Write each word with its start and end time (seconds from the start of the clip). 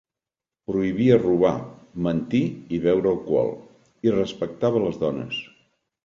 Prohibia 0.69 1.17
robar, 1.23 1.51
mentir 2.07 2.41
i 2.77 2.79
beure 2.85 3.11
alcohol, 3.11 3.51
i 4.09 4.15
respectava 4.15 4.81
les 4.87 4.97
dones. 5.05 5.37